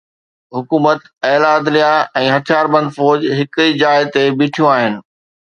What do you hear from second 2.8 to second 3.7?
فوج هڪ ئي